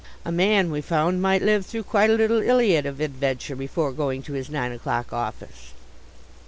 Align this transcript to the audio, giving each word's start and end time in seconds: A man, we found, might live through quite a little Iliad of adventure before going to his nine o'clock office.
A 0.25 0.31
man, 0.31 0.71
we 0.71 0.81
found, 0.81 1.21
might 1.21 1.43
live 1.43 1.63
through 1.63 1.83
quite 1.83 2.09
a 2.09 2.13
little 2.13 2.41
Iliad 2.41 2.87
of 2.87 2.99
adventure 2.99 3.55
before 3.55 3.91
going 3.91 4.23
to 4.23 4.33
his 4.33 4.49
nine 4.49 4.71
o'clock 4.71 5.13
office. 5.13 5.73